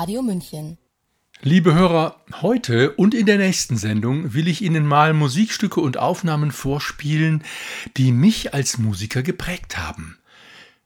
Radio 0.00 0.22
München. 0.22 0.78
Liebe 1.42 1.74
Hörer, 1.74 2.24
heute 2.40 2.92
und 2.92 3.12
in 3.12 3.26
der 3.26 3.36
nächsten 3.36 3.76
Sendung 3.76 4.32
will 4.32 4.48
ich 4.48 4.62
Ihnen 4.62 4.86
mal 4.86 5.12
Musikstücke 5.12 5.78
und 5.82 5.98
Aufnahmen 5.98 6.52
vorspielen, 6.52 7.44
die 7.98 8.10
mich 8.10 8.54
als 8.54 8.78
Musiker 8.78 9.22
geprägt 9.22 9.76
haben. 9.76 10.16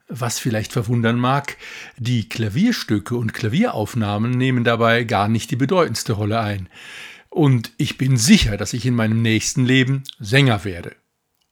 Was 0.08 0.41
vielleicht 0.41 0.72
verwundern 0.72 1.16
mag, 1.16 1.56
die 1.96 2.28
Klavierstücke 2.28 3.14
und 3.14 3.34
Klavieraufnahmen 3.34 4.33
nehmen 4.33 4.64
dabei 4.64 5.05
gar 5.05 5.28
nicht 5.28 5.48
die 5.52 5.56
bedeutendste 5.56 6.14
Rolle 6.14 6.41
ein. 6.41 6.69
Und 7.28 7.70
ich 7.77 7.96
bin 7.96 8.17
sicher, 8.17 8.56
dass 8.56 8.72
ich 8.72 8.84
in 8.84 8.96
meinem 8.96 9.22
nächsten 9.22 9.64
Leben 9.64 10.02
Sänger 10.19 10.64
werde. 10.64 10.96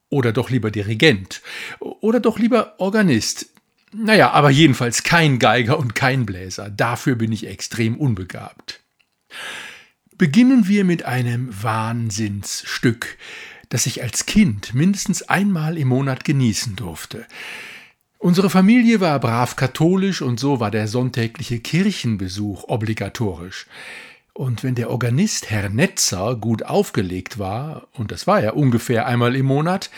Oder 0.08 0.32
doch 0.32 0.50
lieber 0.50 0.72
Dirigent. 0.72 1.42
Oder 1.78 2.18
doch 2.18 2.40
lieber 2.40 2.74
Organist. 2.80 3.52
Naja, 3.92 4.30
aber 4.30 4.50
jedenfalls 4.50 5.02
kein 5.02 5.38
Geiger 5.38 5.78
und 5.78 5.94
kein 5.94 6.24
Bläser. 6.24 6.70
Dafür 6.70 7.14
bin 7.14 7.30
ich 7.30 7.46
extrem 7.46 7.96
unbegabt. 7.96 8.80
Beginnen 10.16 10.66
wir 10.66 10.84
mit 10.84 11.04
einem 11.04 11.50
Wahnsinnsstück, 11.62 13.18
das 13.68 13.86
ich 13.86 14.02
als 14.02 14.26
Kind 14.26 14.74
mindestens 14.74 15.22
einmal 15.22 15.76
im 15.76 15.88
Monat 15.88 16.24
genießen 16.24 16.76
durfte. 16.76 17.26
Unsere 18.18 18.50
Familie 18.50 19.00
war 19.00 19.18
brav 19.18 19.56
katholisch 19.56 20.22
und 20.22 20.38
so 20.38 20.60
war 20.60 20.70
der 20.70 20.86
sonntägliche 20.86 21.58
Kirchenbesuch 21.58 22.64
obligatorisch. 22.68 23.66
Und 24.34 24.64
wenn 24.64 24.74
der 24.74 24.88
Organist 24.88 25.50
Herr 25.50 25.68
Netzer 25.68 26.36
gut 26.36 26.62
aufgelegt 26.62 27.38
war, 27.38 27.88
und 27.92 28.10
das 28.10 28.26
war 28.26 28.40
er 28.40 28.56
ungefähr 28.56 29.06
einmal 29.06 29.36
im 29.36 29.44
Monat, 29.44 29.90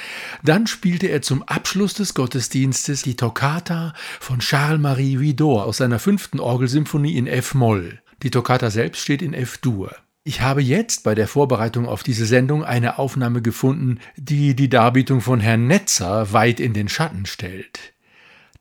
dann 0.43 0.67
spielte 0.67 1.07
er 1.07 1.23
zum 1.23 1.45
Abschluss 1.45 1.95
des 1.95 2.15
Gottesdienstes 2.15 3.03
die 3.03 3.15
Toccata 3.15 3.95
von 4.19 4.41
Charles-Marie 4.41 5.21
Widor 5.21 5.65
aus 5.67 5.77
seiner 5.77 6.01
fünften 6.01 6.41
Orgelsymphonie 6.41 7.17
in 7.17 7.29
F-Moll. 7.29 8.01
Die 8.25 8.31
Toccata 8.31 8.71
selbst 8.71 9.03
steht 9.03 9.23
in 9.23 9.35
F-Dur. 9.35 9.95
Ich 10.25 10.41
habe 10.41 10.63
jetzt 10.63 11.05
bei 11.05 11.15
der 11.15 11.29
Vorbereitung 11.29 11.87
auf 11.87 12.03
diese 12.03 12.27
Sendung 12.27 12.65
eine 12.65 12.99
Aufnahme 12.99 13.41
gefunden, 13.41 14.01
die 14.17 14.57
die 14.57 14.71
Darbietung 14.71 15.21
von 15.21 15.39
Herrn 15.39 15.69
Netzer 15.69 16.33
weit 16.33 16.59
in 16.59 16.73
den 16.73 16.89
Schatten 16.89 17.27
stellt. 17.27 17.94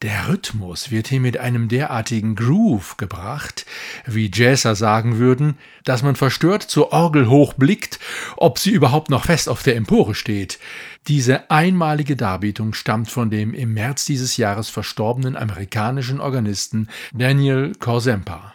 Der 0.04 0.28
Rhythmus 0.28 0.92
wird 0.92 1.08
hier 1.08 1.22
mit 1.22 1.38
einem 1.38 1.70
derartigen 1.70 2.36
Groove 2.36 2.98
gebracht, 2.98 3.66
wie 4.06 4.30
Jazzer 4.32 4.76
sagen 4.76 5.18
würden, 5.18 5.58
dass 5.86 6.04
man 6.04 6.18
verstört 6.18 6.62
zur 6.62 6.92
Orgel 6.92 7.30
hochblickt, 7.30 8.02
ob 8.36 8.60
sie 8.60 8.72
überhaupt 8.72 9.10
noch 9.10 9.24
fest 9.24 9.48
auf 9.48 9.64
der 9.64 9.78
Empore 9.78 10.14
steht. 10.14 10.60
Diese 11.08 11.50
einmalige 11.50 12.18
Darbietung 12.18 12.74
stammt 12.74 13.10
von 13.12 13.30
dem 13.30 13.54
im 13.54 13.74
März 13.74 14.04
dieses 14.04 14.36
Jahres 14.36 14.70
verstorbenen 14.70 15.38
amerikanischen 15.38 16.20
Organisten 16.20 16.90
Daniel 17.14 17.72
Korzempa. 17.80 18.53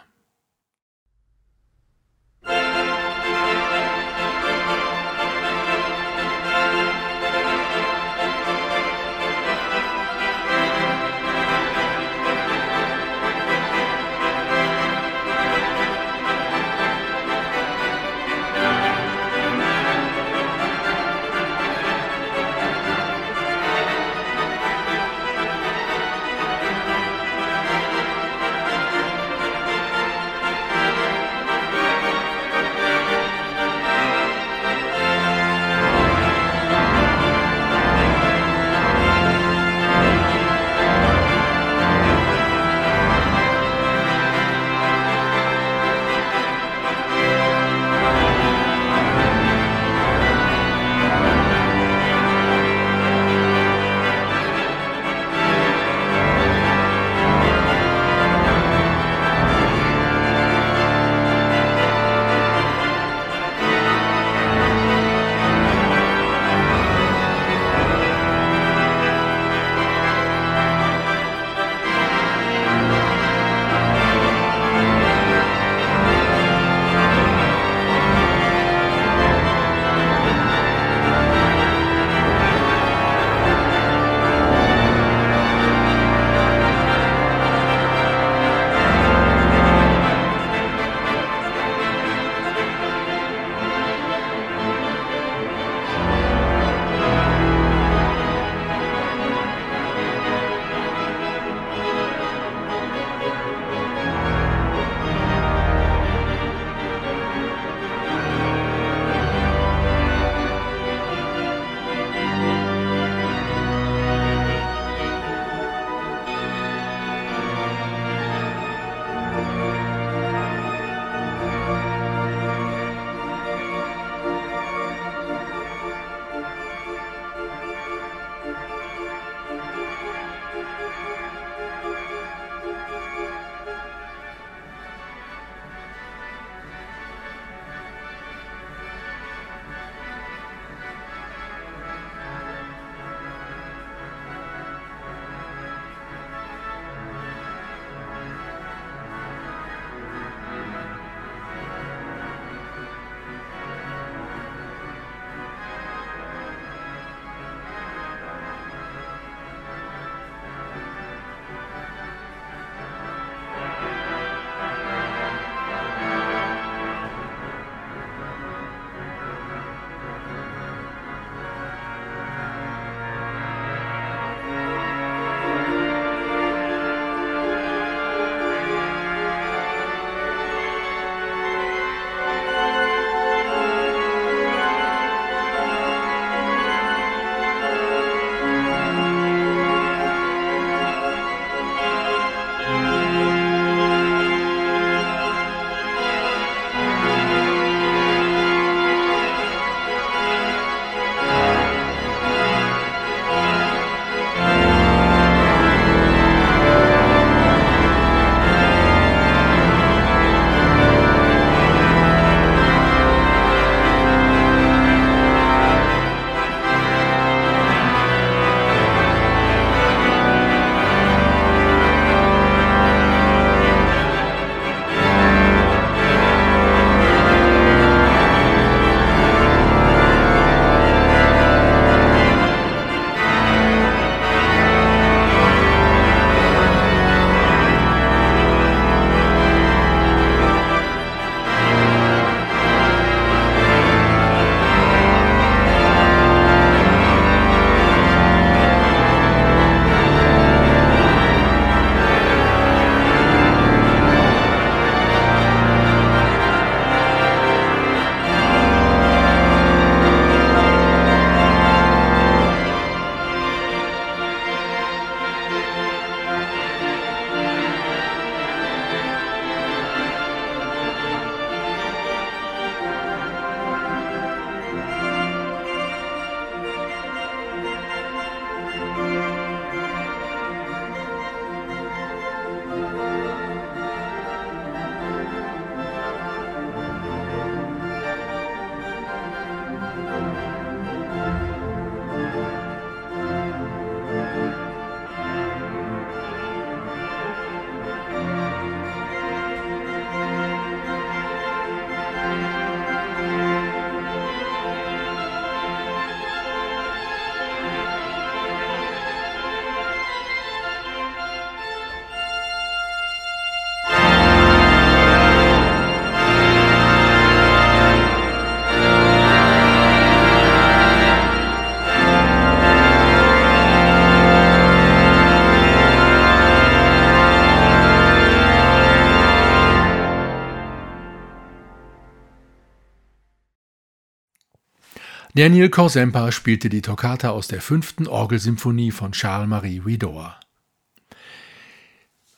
Daniel 335.39 335.69
Korsempa 335.69 336.33
spielte 336.33 336.67
die 336.67 336.81
Toccata 336.81 337.29
aus 337.29 337.47
der 337.47 337.61
fünften 337.61 338.07
Orgelsymphonie 338.07 338.91
von 338.91 339.13
Charles-Marie 339.13 339.85
Widor. 339.85 340.37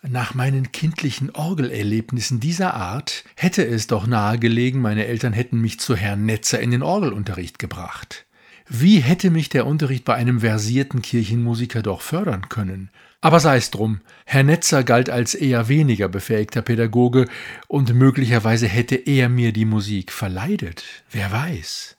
Nach 0.03 0.35
meinen 0.35 0.71
kindlichen 0.71 1.31
Orgelerlebnissen 1.31 2.39
dieser 2.39 2.75
Art 2.75 3.23
hätte 3.35 3.65
es 3.65 3.87
doch 3.87 4.05
nahegelegen, 4.05 4.81
meine 4.81 5.07
Eltern 5.07 5.33
hätten 5.33 5.59
mich 5.59 5.79
zu 5.79 5.95
Herrn 5.95 6.27
Netzer 6.27 6.59
in 6.59 6.69
den 6.69 6.83
Orgelunterricht 6.83 7.57
gebracht. 7.57 8.27
Wie 8.69 8.99
hätte 8.99 9.31
mich 9.31 9.49
der 9.49 9.65
Unterricht 9.65 10.05
bei 10.05 10.13
einem 10.13 10.41
versierten 10.41 11.01
Kirchenmusiker 11.01 11.81
doch 11.81 12.01
fördern 12.01 12.49
können? 12.49 12.91
Aber 13.19 13.39
sei 13.39 13.57
es 13.57 13.71
drum, 13.71 14.01
Herr 14.25 14.43
Netzer 14.43 14.83
galt 14.83 15.09
als 15.09 15.33
eher 15.33 15.67
weniger 15.67 16.07
befähigter 16.07 16.61
Pädagoge 16.61 17.27
und 17.67 17.95
möglicherweise 17.95 18.67
hätte 18.67 18.93
er 18.93 19.27
mir 19.27 19.53
die 19.53 19.65
Musik 19.65 20.11
verleidet, 20.11 20.83
wer 21.09 21.31
weiß. 21.31 21.97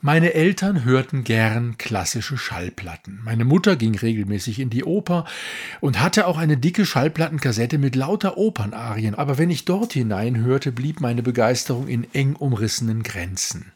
Meine 0.00 0.34
Eltern 0.34 0.84
hörten 0.84 1.24
gern 1.24 1.76
klassische 1.76 2.38
Schallplatten. 2.38 3.20
Meine 3.24 3.44
Mutter 3.44 3.74
ging 3.74 3.96
regelmäßig 3.96 4.60
in 4.60 4.70
die 4.70 4.84
Oper 4.84 5.24
und 5.80 6.00
hatte 6.00 6.28
auch 6.28 6.38
eine 6.38 6.56
dicke 6.56 6.86
Schallplattenkassette 6.86 7.78
mit 7.78 7.96
lauter 7.96 8.38
Opernarien, 8.38 9.16
aber 9.16 9.38
wenn 9.38 9.50
ich 9.50 9.64
dort 9.64 9.94
hineinhörte, 9.94 10.70
blieb 10.70 11.00
meine 11.00 11.24
Begeisterung 11.24 11.88
in 11.88 12.06
eng 12.14 12.36
umrissenen 12.36 13.02
Grenzen. 13.02 13.72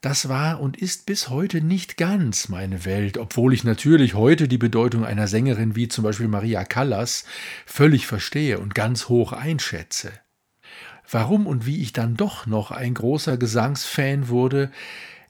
Das 0.00 0.30
war 0.30 0.62
und 0.62 0.78
ist 0.78 1.04
bis 1.04 1.28
heute 1.28 1.60
nicht 1.60 1.98
ganz 1.98 2.48
meine 2.48 2.86
Welt, 2.86 3.18
obwohl 3.18 3.52
ich 3.52 3.62
natürlich 3.62 4.14
heute 4.14 4.48
die 4.48 4.56
Bedeutung 4.56 5.04
einer 5.04 5.28
Sängerin 5.28 5.76
wie 5.76 5.88
zum 5.88 6.04
Beispiel 6.04 6.28
Maria 6.28 6.64
Callas 6.64 7.26
völlig 7.66 8.06
verstehe 8.06 8.58
und 8.60 8.74
ganz 8.74 9.10
hoch 9.10 9.34
einschätze. 9.34 10.10
Warum 11.10 11.46
und 11.46 11.66
wie 11.66 11.82
ich 11.82 11.92
dann 11.92 12.16
doch 12.16 12.46
noch 12.46 12.70
ein 12.70 12.94
großer 12.94 13.36
Gesangsfan 13.36 14.28
wurde, 14.28 14.70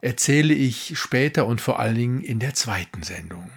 erzähle 0.00 0.54
ich 0.54 0.98
später 0.98 1.46
und 1.46 1.60
vor 1.60 1.78
allen 1.78 1.94
Dingen 1.94 2.20
in 2.20 2.38
der 2.38 2.54
zweiten 2.54 3.02
Sendung. 3.02 3.50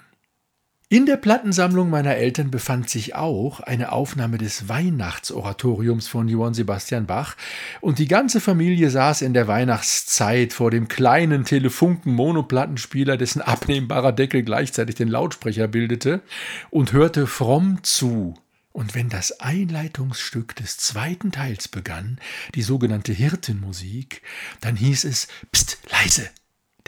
In 0.93 1.07
der 1.07 1.17
Plattensammlung 1.17 1.89
meiner 1.89 2.17
Eltern 2.17 2.51
befand 2.51 2.87
sich 2.87 3.15
auch 3.15 3.61
eine 3.61 3.91
Aufnahme 3.91 4.37
des 4.37 4.69
Weihnachtsoratoriums 4.69 6.07
von 6.07 6.27
Johann 6.27 6.53
Sebastian 6.53 7.07
Bach, 7.07 7.35
und 7.81 7.97
die 7.97 8.07
ganze 8.07 8.39
Familie 8.39 8.91
saß 8.91 9.23
in 9.23 9.33
der 9.33 9.47
Weihnachtszeit 9.47 10.53
vor 10.53 10.69
dem 10.69 10.87
kleinen 10.87 11.45
Telefunken-Monoplattenspieler, 11.45 13.17
dessen 13.17 13.41
abnehmbarer 13.41 14.11
Deckel 14.11 14.43
gleichzeitig 14.43 14.93
den 14.93 15.07
Lautsprecher 15.07 15.67
bildete, 15.67 16.21
und 16.69 16.93
hörte 16.93 17.25
fromm 17.25 17.79
zu. 17.81 18.35
Und 18.73 18.95
wenn 18.95 19.07
das 19.07 19.39
Einleitungsstück 19.39 20.55
des 20.55 20.77
zweiten 20.77 21.31
Teils 21.31 21.67
begann, 21.67 22.19
die 22.55 22.63
sogenannte 22.63 23.13
Hirtenmusik, 23.13 24.23
dann 24.61 24.75
hieß 24.75 25.05
es 25.05 25.27
Psst, 25.51 25.77
leise, 25.89 26.29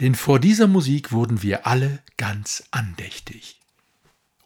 denn 0.00 0.16
vor 0.16 0.40
dieser 0.40 0.66
Musik 0.66 1.12
wurden 1.12 1.42
wir 1.42 1.66
alle 1.66 2.00
ganz 2.16 2.64
andächtig. 2.72 3.60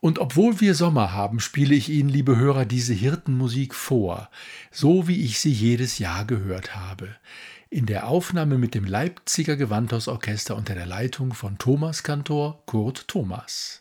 Und 0.00 0.18
obwohl 0.18 0.60
wir 0.60 0.74
Sommer 0.74 1.12
haben, 1.12 1.40
spiele 1.40 1.74
ich 1.74 1.88
Ihnen, 1.88 2.08
liebe 2.08 2.36
Hörer, 2.36 2.64
diese 2.64 2.94
Hirtenmusik 2.94 3.74
vor, 3.74 4.30
so 4.70 5.08
wie 5.08 5.24
ich 5.24 5.40
sie 5.40 5.52
jedes 5.52 5.98
Jahr 5.98 6.24
gehört 6.24 6.74
habe. 6.74 7.16
In 7.68 7.86
der 7.86 8.06
Aufnahme 8.06 8.58
mit 8.58 8.74
dem 8.74 8.84
Leipziger 8.84 9.56
Gewandhausorchester 9.56 10.56
unter 10.56 10.74
der 10.74 10.86
Leitung 10.86 11.34
von 11.34 11.58
Thomas 11.58 12.02
Kantor 12.02 12.62
Kurt 12.66 13.08
Thomas. 13.08 13.79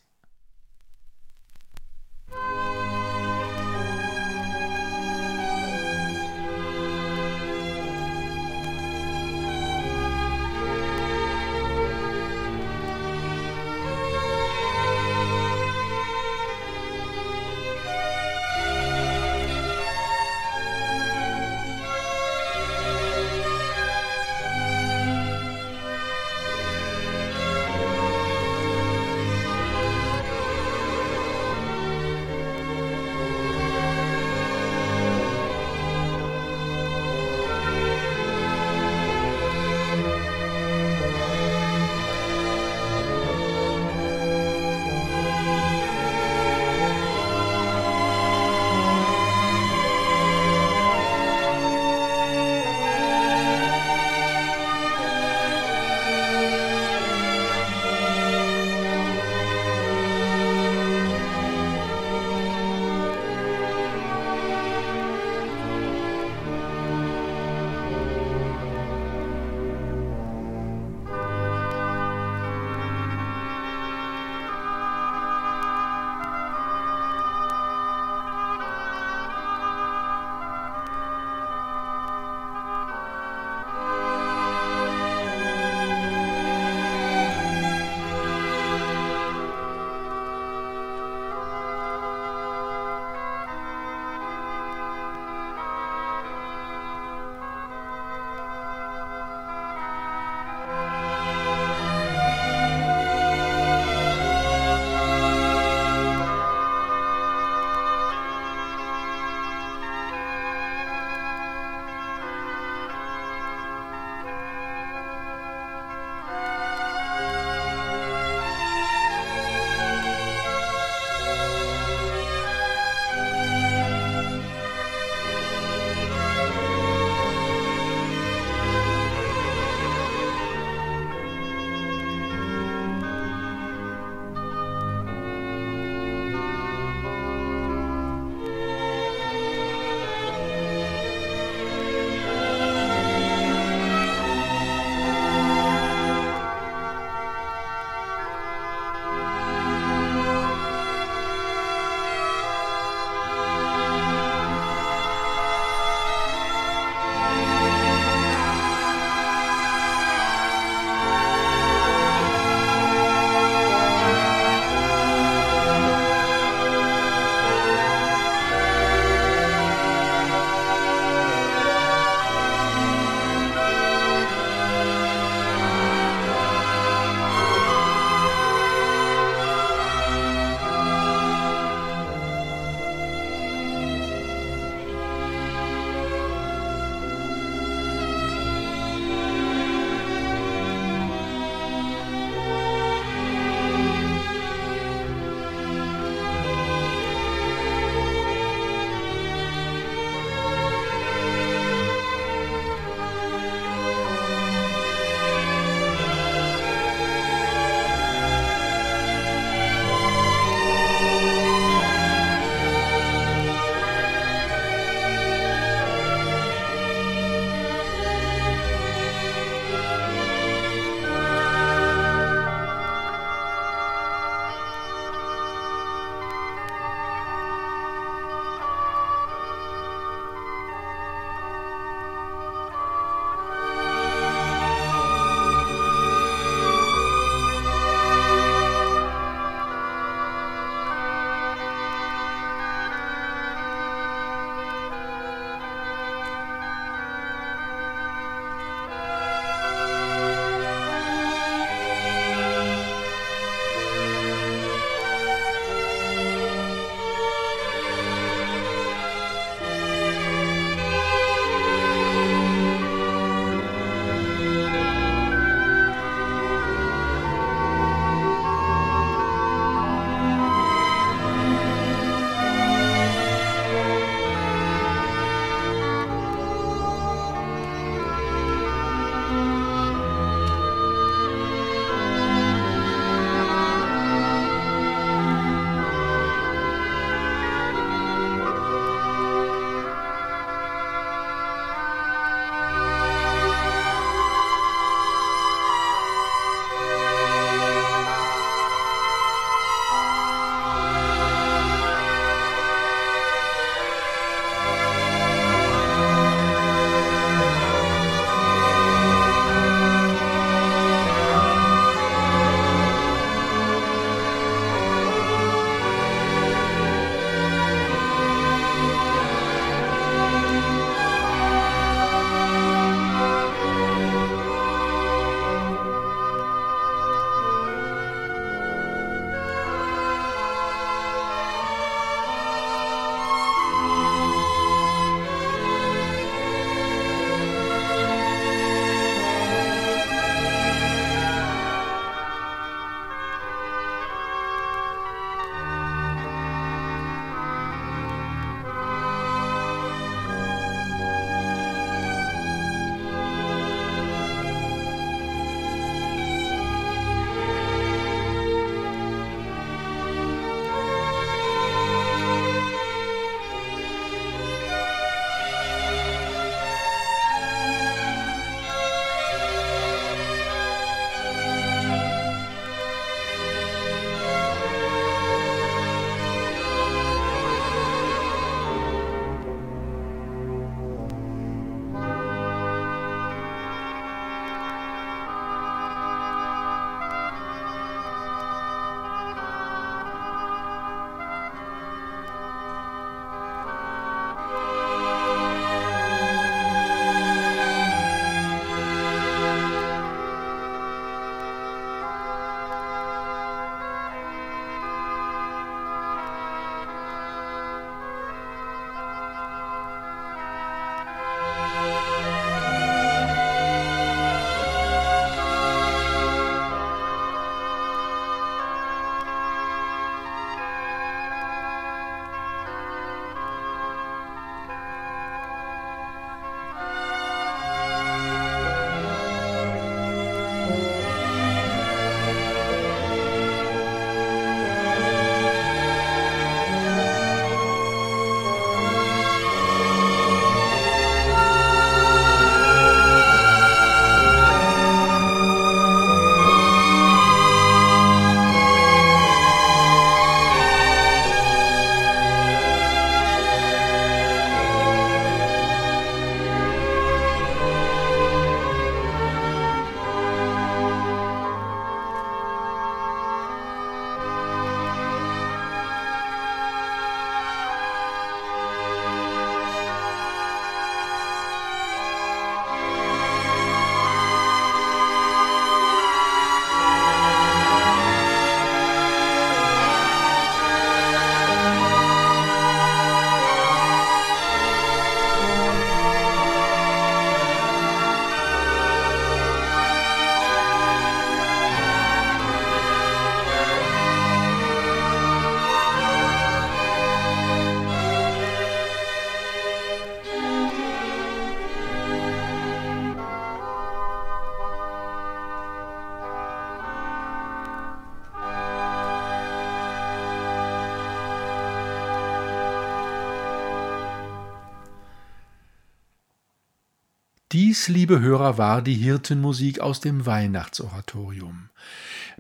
Dies, 517.69 517.87
liebe 517.87 518.19
Hörer, 518.19 518.57
war 518.57 518.81
die 518.81 518.95
Hirtenmusik 518.95 519.79
aus 519.79 519.99
dem 519.99 520.25
Weihnachtsoratorium 520.25 521.69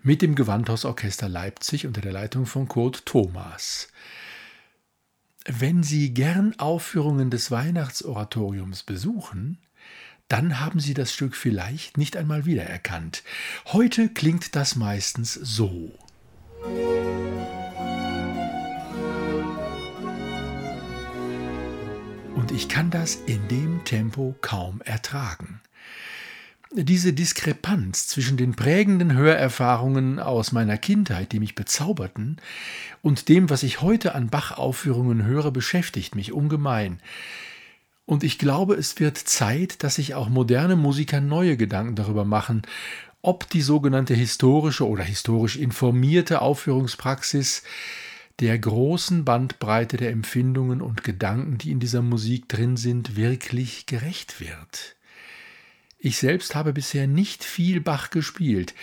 mit 0.01 0.23
dem 0.23 0.33
Gewandhausorchester 0.33 1.29
Leipzig 1.29 1.85
unter 1.85 2.01
der 2.01 2.13
Leitung 2.13 2.47
von 2.47 2.67
Kurt 2.67 3.05
Thomas. 3.05 3.89
Wenn 5.45 5.83
Sie 5.83 6.15
gern 6.15 6.57
Aufführungen 6.57 7.29
des 7.29 7.51
Weihnachtsoratoriums 7.51 8.81
besuchen, 8.81 9.59
dann 10.29 10.59
haben 10.59 10.79
Sie 10.79 10.95
das 10.95 11.13
Stück 11.13 11.35
vielleicht 11.35 11.99
nicht 11.99 12.17
einmal 12.17 12.47
wiedererkannt. 12.47 13.21
Heute 13.67 14.09
klingt 14.09 14.55
das 14.55 14.75
meistens 14.75 15.35
so. 15.35 15.93
Und 22.49 22.55
ich 22.55 22.67
kann 22.67 22.89
das 22.89 23.19
in 23.27 23.47
dem 23.47 23.83
Tempo 23.83 24.33
kaum 24.41 24.81
ertragen. 24.81 25.61
Diese 26.71 27.13
Diskrepanz 27.13 28.07
zwischen 28.07 28.37
den 28.37 28.55
prägenden 28.55 29.13
Hörerfahrungen 29.13 30.17
aus 30.17 30.51
meiner 30.51 30.79
Kindheit, 30.79 31.31
die 31.31 31.39
mich 31.39 31.53
bezauberten, 31.53 32.37
und 33.03 33.29
dem, 33.29 33.51
was 33.51 33.61
ich 33.61 33.81
heute 33.81 34.15
an 34.15 34.31
Bach-Aufführungen 34.31 35.25
höre, 35.25 35.51
beschäftigt 35.51 36.15
mich 36.15 36.33
ungemein. 36.33 36.99
Und 38.07 38.23
ich 38.23 38.39
glaube, 38.39 38.73
es 38.73 38.99
wird 38.99 39.19
Zeit, 39.19 39.83
dass 39.83 39.95
sich 39.95 40.15
auch 40.15 40.29
moderne 40.29 40.75
Musiker 40.75 41.21
neue 41.21 41.55
Gedanken 41.55 41.95
darüber 41.95 42.25
machen, 42.25 42.63
ob 43.21 43.47
die 43.51 43.61
sogenannte 43.61 44.15
historische 44.15 44.87
oder 44.87 45.03
historisch 45.03 45.55
informierte 45.55 46.41
Aufführungspraxis 46.41 47.61
der 48.39 48.57
großen 48.57 49.25
Bandbreite 49.25 49.97
der 49.97 50.11
Empfindungen 50.11 50.81
und 50.81 51.03
Gedanken, 51.03 51.57
die 51.57 51.71
in 51.71 51.79
dieser 51.79 52.01
Musik 52.01 52.47
drin 52.47 52.77
sind, 52.77 53.15
wirklich 53.15 53.85
gerecht 53.85 54.39
wird. 54.39 54.95
Ich 55.97 56.17
selbst 56.17 56.55
habe 56.55 56.71
bisher 56.71 57.07
nicht 57.07 57.43
viel 57.43 57.81
Bach 57.81 58.09
gespielt, 58.09 58.73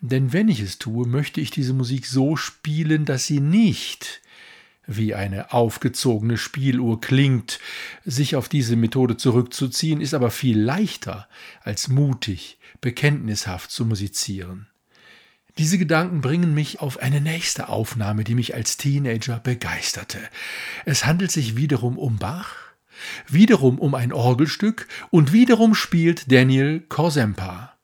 denn 0.00 0.32
wenn 0.32 0.48
ich 0.48 0.60
es 0.60 0.78
tue, 0.78 1.06
möchte 1.06 1.40
ich 1.40 1.50
diese 1.50 1.74
Musik 1.74 2.06
so 2.06 2.36
spielen, 2.36 3.04
dass 3.04 3.26
sie 3.26 3.40
nicht 3.40 4.22
wie 4.86 5.14
eine 5.14 5.52
aufgezogene 5.52 6.36
Spieluhr 6.36 7.00
klingt. 7.00 7.60
Sich 8.04 8.34
auf 8.34 8.48
diese 8.48 8.76
Methode 8.76 9.16
zurückzuziehen, 9.16 10.00
ist 10.00 10.14
aber 10.14 10.30
viel 10.30 10.58
leichter, 10.58 11.28
als 11.62 11.88
mutig, 11.88 12.58
bekenntnishaft 12.80 13.70
zu 13.70 13.84
musizieren. 13.84 14.69
Diese 15.58 15.78
Gedanken 15.78 16.20
bringen 16.20 16.54
mich 16.54 16.80
auf 16.80 16.98
eine 16.98 17.20
nächste 17.20 17.68
Aufnahme, 17.68 18.24
die 18.24 18.34
mich 18.34 18.54
als 18.54 18.76
Teenager 18.76 19.38
begeisterte. 19.38 20.18
Es 20.84 21.06
handelt 21.06 21.32
sich 21.32 21.56
wiederum 21.56 21.98
um 21.98 22.16
Bach, 22.16 22.54
wiederum 23.28 23.78
um 23.78 23.94
ein 23.94 24.12
Orgelstück 24.12 24.86
und 25.10 25.32
wiederum 25.32 25.74
spielt 25.74 26.30
Daniel 26.30 26.80
Korsempa. 26.80 27.74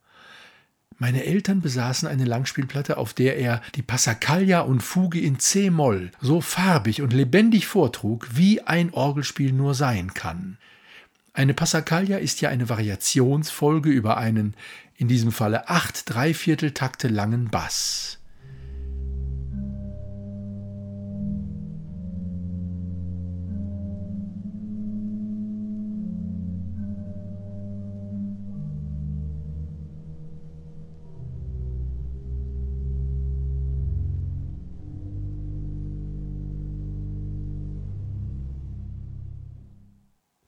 Meine 0.98 1.24
Eltern 1.24 1.61
besaßen 1.61 2.09
eine 2.09 2.24
Langspielplatte, 2.24 2.96
auf 2.96 3.12
der 3.12 3.37
er 3.37 3.61
die 3.74 3.83
Passacaglia 3.83 4.61
und 4.61 4.83
Fuge 4.83 5.20
in 5.20 5.38
C-Moll 5.38 6.11
so 6.22 6.40
farbig 6.40 7.02
und 7.02 7.12
lebendig 7.12 7.66
vortrug, 7.66 8.29
wie 8.33 8.62
ein 8.62 8.94
Orgelspiel 8.94 9.52
nur 9.52 9.74
sein 9.74 10.14
kann. 10.14 10.57
Eine 11.35 11.52
Passacaglia 11.52 12.16
ist 12.16 12.40
ja 12.40 12.48
eine 12.48 12.70
Variationsfolge 12.70 13.90
über 13.90 14.16
einen, 14.16 14.55
in 14.96 15.09
diesem 15.09 15.32
Falle 15.32 15.68
acht 15.68 16.12
Dreivierteltakte 16.12 17.09
langen 17.09 17.50
Bass. 17.50 18.18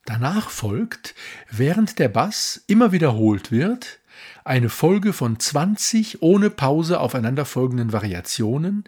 Danach 0.04 0.48
folgt, 0.48 1.14
während 1.50 1.98
der 1.98 2.08
Bass 2.08 2.64
immer 2.66 2.92
wiederholt 2.92 3.52
wird, 3.52 4.00
eine 4.44 4.68
Folge 4.68 5.12
von 5.12 5.38
20 5.38 6.22
ohne 6.22 6.50
Pause 6.50 7.00
aufeinanderfolgenden 7.00 7.92
Variationen, 7.92 8.84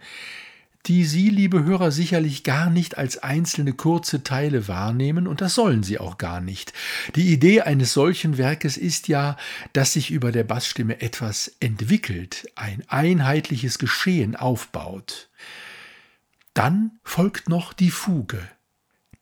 die 0.87 1.05
Sie, 1.05 1.29
liebe 1.29 1.65
Hörer, 1.65 1.91
sicherlich 1.91 2.43
gar 2.43 2.71
nicht 2.71 2.97
als 2.97 3.23
einzelne 3.23 3.75
kurze 3.75 4.25
Teile 4.25 4.67
wahrnehmen, 4.67 5.27
und 5.27 5.41
das 5.41 5.55
sollen 5.55 5.83
Sie 5.83 5.99
auch 5.99 6.17
gar 6.17 6.41
nicht. 6.41 6.73
Die 7.17 7.33
Idee 7.33 7.61
eines 7.61 7.93
solchen 7.93 8.39
Werkes 8.39 8.77
ist 8.77 9.09
ja, 9.09 9.37
dass 9.73 9.93
sich 9.93 10.11
über 10.11 10.33
der 10.33 10.45
Bassstimme 10.45 11.01
etwas 11.03 11.53
entwickelt, 11.61 12.51
ein 12.55 12.83
einheitliches 12.89 13.79
Geschehen 13.79 14.37
aufbaut. 14.37 15.29
Dann 16.55 16.93
folgt 17.05 17.49
noch 17.49 17.73
die 17.73 17.91
Fuge. 17.91 18.41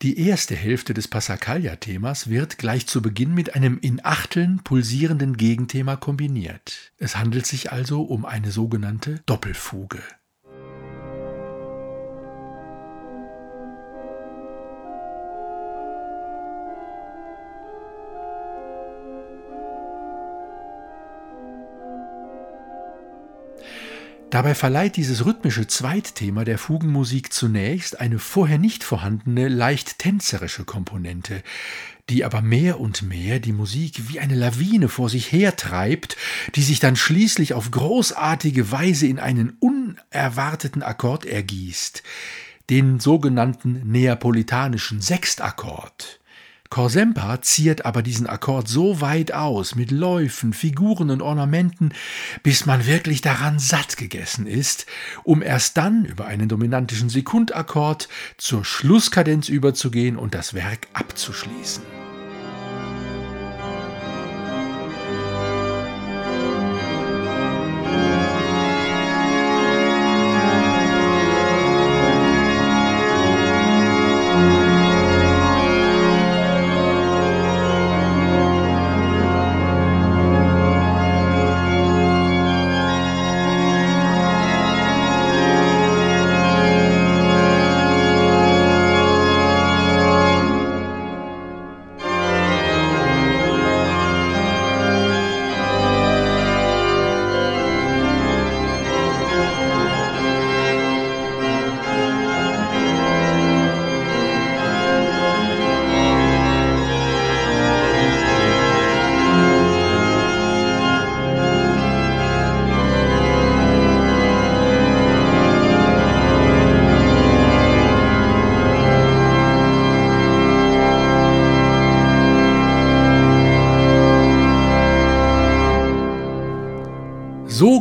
Die 0.01 0.17
erste 0.17 0.55
Hälfte 0.55 0.93
des 0.93 1.09
Passacaglia-Themas 1.09 2.29
wird 2.29 2.57
gleich 2.57 2.87
zu 2.87 3.01
Beginn 3.01 3.33
mit 3.33 3.55
einem 3.55 3.77
in 3.79 3.99
Achteln 4.01 4.61
pulsierenden 4.63 5.35
Gegenthema 5.35 5.97
kombiniert. 5.97 6.93
Es 6.99 7.17
handelt 7.17 7.45
sich 7.45 7.73
also 7.73 8.03
um 8.03 8.23
eine 8.23 8.51
sogenannte 8.51 9.19
Doppelfuge. 9.25 10.01
Dabei 24.29 24.53
verleiht 24.53 24.95
dieses 24.95 25.25
rhythmische 25.25 25.65
Zweitthema 25.65 26.43
der 26.43 26.59
Fugenmusik 26.59 27.33
zunächst 27.33 27.99
eine 27.99 28.19
vorher 28.19 28.59
nicht 28.59 28.83
vorhandene, 28.83 29.47
leicht 29.47 29.97
tänzerische 29.97 30.65
Komponente, 30.65 31.41
die 32.09 32.23
aber 32.23 32.43
mehr 32.43 32.79
und 32.79 33.01
mehr 33.01 33.39
die 33.39 33.53
Musik 33.53 34.07
wie 34.07 34.19
eine 34.19 34.35
Lawine 34.35 34.87
vor 34.87 35.09
sich 35.09 35.31
hertreibt, 35.31 36.15
die 36.53 36.61
sich 36.61 36.79
dann 36.79 36.95
schließlich 36.95 37.55
auf 37.55 37.71
großartige 37.71 38.71
Weise 38.71 39.07
in 39.07 39.17
einen 39.17 39.57
unerwarteten 39.59 40.83
Akkord 40.83 41.25
ergießt, 41.25 42.03
den 42.69 42.99
sogenannten 42.99 43.91
neapolitanischen 43.91 45.01
Sechstakkord. 45.01 46.18
Korsempa 46.69 47.41
ziert 47.41 47.85
aber 47.85 48.03
diesen 48.03 48.27
Akkord 48.27 48.67
so 48.67 49.01
weit 49.01 49.31
aus 49.31 49.75
mit 49.75 49.89
Läufen, 49.89 50.53
Figuren 50.53 51.09
und 51.09 51.21
Ornamenten, 51.21 51.93
bis 52.43 52.65
man 52.65 52.85
wirklich 52.85 53.21
daran 53.21 53.57
satt 53.57 53.97
gegessen 53.97 54.45
ist, 54.45 54.85
um 55.23 55.41
erst 55.41 55.77
dann 55.77 56.05
über 56.05 56.25
einen 56.25 56.47
dominantischen 56.47 57.09
Sekundakkord 57.09 58.07
zur 58.37 58.63
Schlusskadenz 58.63 59.49
überzugehen 59.49 60.15
und 60.15 60.35
das 60.35 60.53
Werk 60.53 60.87
abzuschließen. 60.93 61.98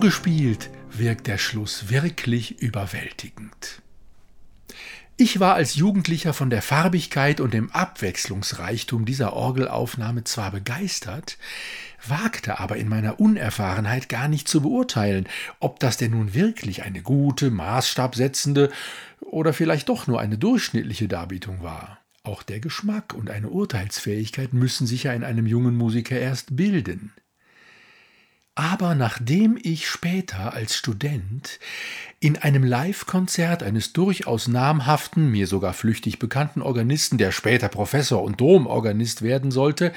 Gespielt 0.09 0.71
wirkt 0.91 1.27
der 1.27 1.37
Schluss 1.37 1.91
wirklich 1.91 2.63
überwältigend. 2.63 3.83
Ich 5.19 5.39
war 5.39 5.53
als 5.53 5.75
Jugendlicher 5.75 6.33
von 6.33 6.49
der 6.49 6.63
Farbigkeit 6.63 7.43
und 7.43 7.53
dem 7.53 7.71
Abwechslungsreichtum 7.73 9.05
dieser 9.05 9.35
Orgelaufnahme 9.35 10.25
zwar 10.25 10.51
begeistert, 10.51 11.37
wagte 12.07 12.59
aber 12.59 12.79
in 12.79 12.89
meiner 12.89 13.21
Unerfahrenheit 13.21 14.09
gar 14.09 14.29
nicht 14.29 14.49
zu 14.49 14.63
beurteilen, 14.63 15.29
ob 15.61 15.79
das 15.79 15.99
denn 15.99 16.13
nun 16.13 16.33
wirklich 16.33 16.85
eine 16.85 17.03
gute, 17.03 17.51
maßstabsetzende 17.51 18.73
oder 19.21 19.53
vielleicht 19.53 19.91
doch 19.91 20.07
nur 20.07 20.21
eine 20.21 20.39
durchschnittliche 20.39 21.07
Darbietung 21.07 21.63
war. 21.63 21.99
Auch 22.23 22.43
der 22.43 22.61
Geschmack 22.61 23.13
und 23.13 23.29
eine 23.29 23.51
Urteilsfähigkeit 23.51 24.55
müssen 24.55 24.87
sich 24.87 25.03
ja 25.03 25.13
in 25.13 25.23
einem 25.23 25.45
jungen 25.47 25.77
Musiker 25.77 26.19
erst 26.19 26.57
bilden. 26.57 27.13
Aber 28.59 28.97
nachdem 28.97 29.57
ich 29.63 29.89
später 29.89 30.53
als 30.53 30.75
Student 30.75 31.61
in 32.19 32.37
einem 32.39 32.65
Live-Konzert 32.65 33.63
eines 33.63 33.93
durchaus 33.93 34.49
namhaften, 34.49 35.31
mir 35.31 35.47
sogar 35.47 35.73
flüchtig 35.73 36.19
bekannten 36.19 36.61
Organisten, 36.61 37.19
der 37.19 37.31
später 37.31 37.69
Professor 37.69 38.21
und 38.21 38.41
Domorganist 38.41 39.23
werden 39.23 39.53
sollte, 39.53 39.93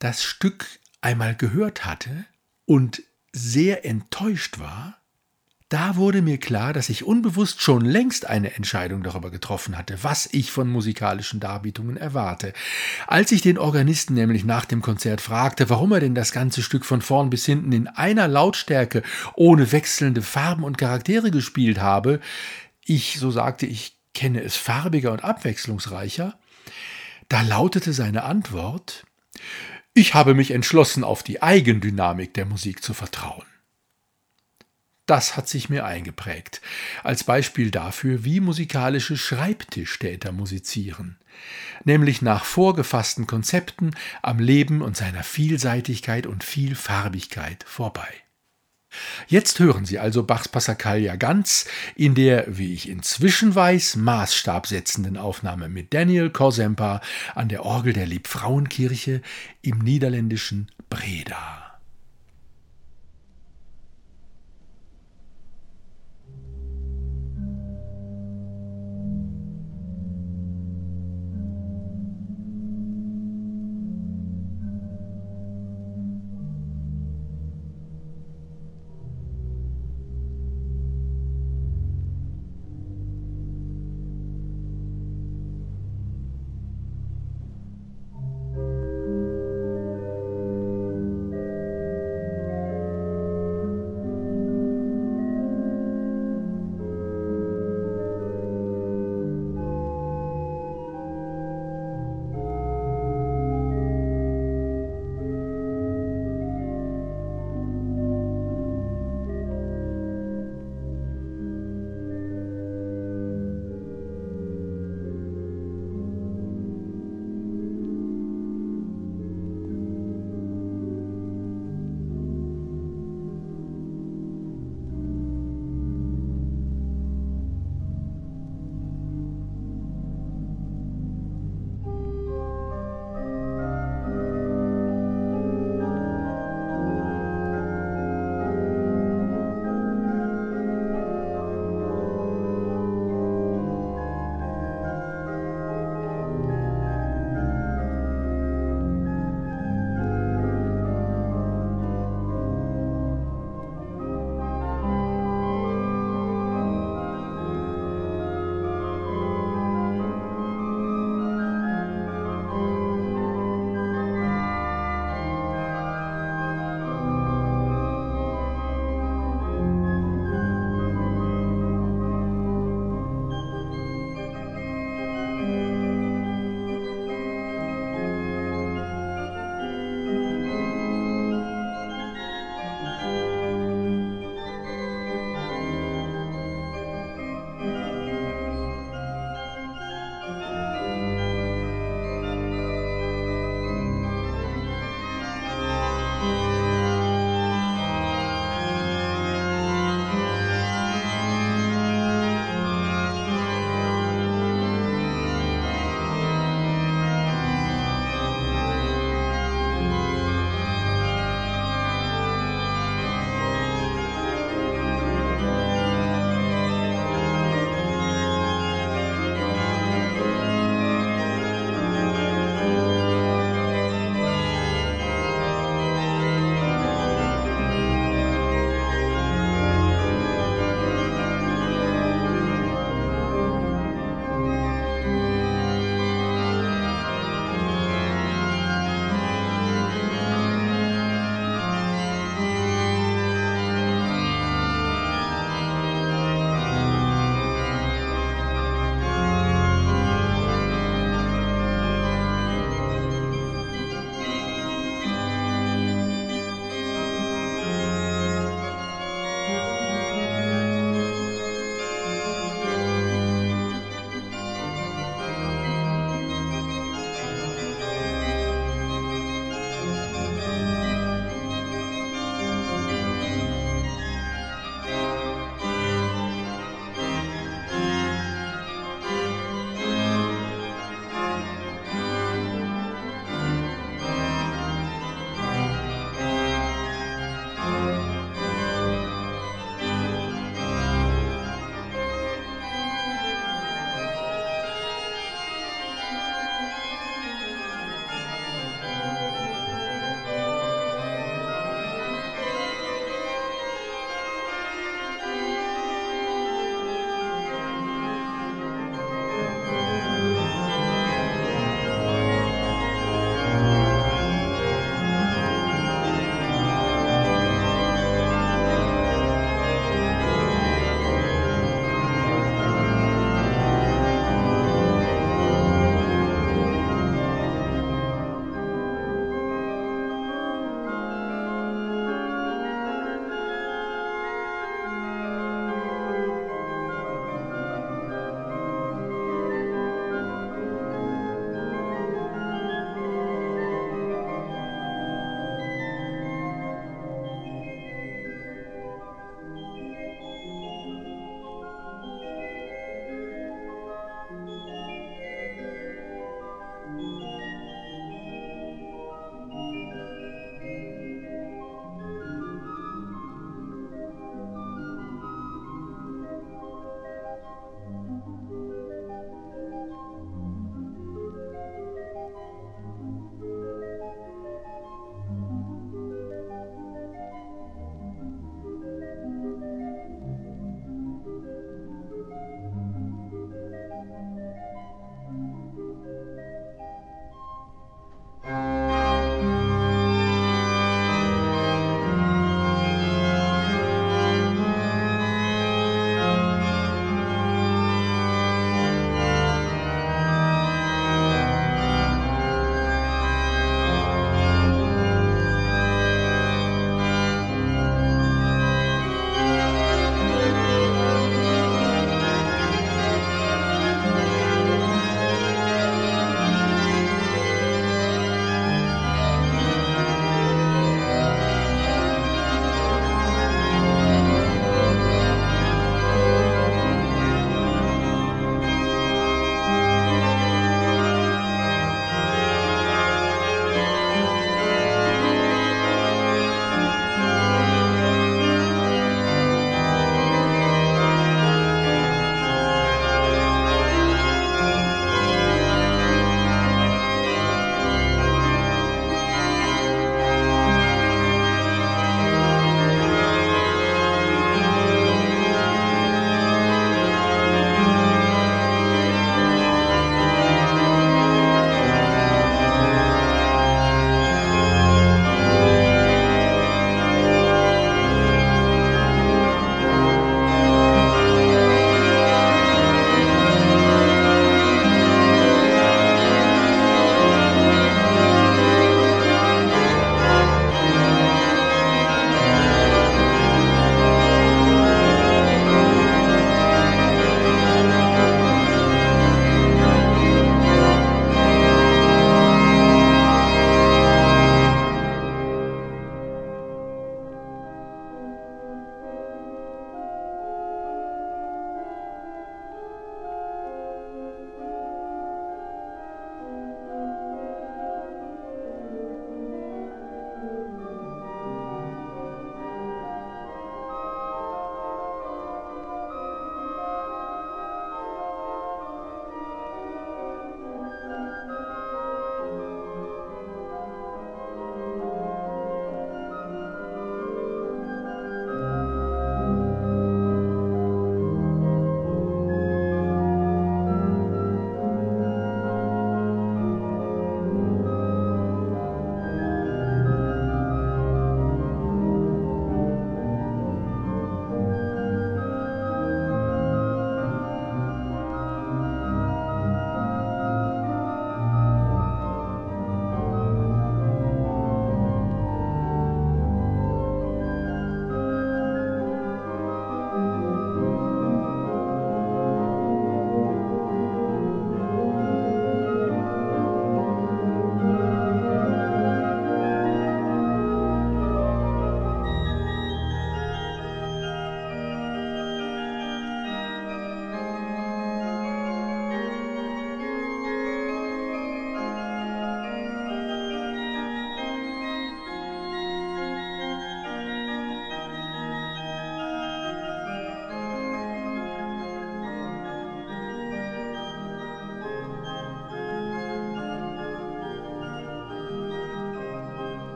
das 0.00 0.24
Stück 0.24 0.66
einmal 1.00 1.36
gehört 1.36 1.84
hatte 1.84 2.26
und 2.64 3.04
sehr 3.32 3.84
enttäuscht 3.84 4.58
war, 4.58 4.98
da 5.68 5.96
wurde 5.96 6.22
mir 6.22 6.38
klar, 6.38 6.72
dass 6.72 6.88
ich 6.88 7.04
unbewusst 7.04 7.60
schon 7.60 7.84
längst 7.84 8.26
eine 8.26 8.54
Entscheidung 8.54 9.02
darüber 9.02 9.32
getroffen 9.32 9.76
hatte, 9.76 9.98
was 10.02 10.28
ich 10.30 10.52
von 10.52 10.68
musikalischen 10.68 11.40
Darbietungen 11.40 11.96
erwarte. 11.96 12.52
Als 13.08 13.32
ich 13.32 13.42
den 13.42 13.58
Organisten 13.58 14.14
nämlich 14.14 14.44
nach 14.44 14.64
dem 14.64 14.80
Konzert 14.80 15.20
fragte, 15.20 15.68
warum 15.68 15.90
er 15.90 16.00
denn 16.00 16.14
das 16.14 16.30
ganze 16.30 16.62
Stück 16.62 16.84
von 16.84 17.02
vorn 17.02 17.30
bis 17.30 17.44
hinten 17.46 17.72
in 17.72 17.88
einer 17.88 18.28
Lautstärke 18.28 19.02
ohne 19.34 19.72
wechselnde 19.72 20.22
Farben 20.22 20.62
und 20.62 20.78
Charaktere 20.78 21.32
gespielt 21.32 21.80
habe, 21.80 22.20
ich, 22.84 23.18
so 23.18 23.32
sagte 23.32 23.66
ich, 23.66 23.96
kenne 24.14 24.42
es 24.42 24.54
farbiger 24.54 25.10
und 25.10 25.24
abwechslungsreicher, 25.24 26.38
da 27.28 27.42
lautete 27.42 27.92
seine 27.92 28.22
Antwort, 28.22 29.04
ich 29.94 30.14
habe 30.14 30.34
mich 30.34 30.52
entschlossen, 30.52 31.02
auf 31.02 31.24
die 31.24 31.42
Eigendynamik 31.42 32.34
der 32.34 32.46
Musik 32.46 32.84
zu 32.84 32.94
vertrauen. 32.94 33.46
Das 35.06 35.36
hat 35.36 35.48
sich 35.48 35.68
mir 35.68 35.84
eingeprägt, 35.84 36.60
als 37.04 37.22
Beispiel 37.22 37.70
dafür, 37.70 38.24
wie 38.24 38.40
musikalische 38.40 39.16
Schreibtischtäter 39.16 40.32
musizieren, 40.32 41.16
nämlich 41.84 42.22
nach 42.22 42.44
vorgefassten 42.44 43.28
Konzepten 43.28 43.92
am 44.22 44.40
Leben 44.40 44.82
und 44.82 44.96
seiner 44.96 45.22
Vielseitigkeit 45.22 46.26
und 46.26 46.42
Vielfarbigkeit 46.42 47.64
vorbei. 47.68 48.08
Jetzt 49.28 49.58
hören 49.60 49.84
Sie 49.84 49.98
also 49.98 50.24
Bachs 50.24 50.48
Passacaglia 50.48 51.16
ganz 51.16 51.66
in 51.94 52.14
der, 52.14 52.44
wie 52.48 52.72
ich 52.72 52.88
inzwischen 52.88 53.54
weiß, 53.54 53.96
maßstabsetzenden 53.96 55.16
Aufnahme 55.16 55.68
mit 55.68 55.94
Daniel 55.94 56.30
Kosempa 56.30 57.00
an 57.34 57.48
der 57.48 57.64
Orgel 57.64 57.92
der 57.92 58.06
Liebfrauenkirche 58.06 59.22
im 59.62 59.78
niederländischen 59.78 60.72
Breda. 60.88 61.65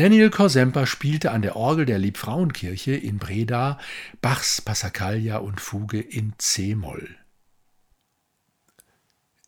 Daniel 0.00 0.30
Korsemper 0.30 0.86
spielte 0.86 1.30
an 1.30 1.42
der 1.42 1.56
Orgel 1.56 1.84
der 1.84 1.98
Liebfrauenkirche 1.98 2.92
in 2.92 3.18
Breda 3.18 3.76
Bachs 4.22 4.62
Passacaglia 4.62 5.36
und 5.36 5.60
Fuge 5.60 6.00
in 6.00 6.32
C-Moll. 6.38 7.16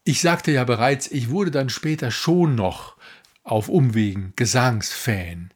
Ich 0.04 0.20
sagte 0.20 0.52
ja 0.52 0.64
bereits, 0.64 1.10
ich 1.10 1.30
wurde 1.30 1.50
dann 1.50 1.70
später 1.70 2.10
schon 2.10 2.54
noch 2.54 2.98
auf 3.42 3.70
Umwegen 3.70 4.34
Gesangsfan. 4.36 5.54